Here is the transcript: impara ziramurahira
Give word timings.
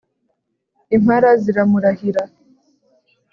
impara 0.95 1.29
ziramurahira 1.43 2.23